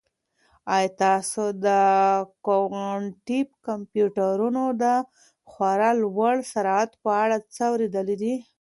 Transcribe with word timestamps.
آیا 0.75 0.89
تاسو 1.03 1.43
د 1.65 1.67
کوانټم 2.45 3.47
کمپیوټرونو 3.67 4.63
د 4.83 4.85
خورا 5.49 5.91
لوړ 6.01 6.35
سرعت 6.53 6.89
په 7.03 7.09
اړه 7.23 7.37
څه 7.53 7.63
اورېدلي؟ 7.71 8.35